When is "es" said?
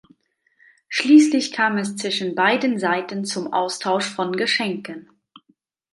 1.77-1.95